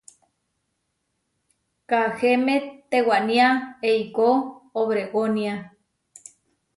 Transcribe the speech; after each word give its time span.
Kahéme 1.89 2.55
tewaniá 2.89 3.47
eikó 3.89 4.29
Obregónia. 4.81 5.53